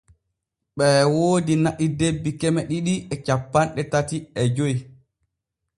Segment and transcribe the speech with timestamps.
[0.77, 4.73] Ɓee woodi na’i debbi keme ɗiɗi e cappanɗe tati e joy.